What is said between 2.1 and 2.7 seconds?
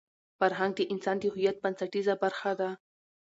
برخه ده.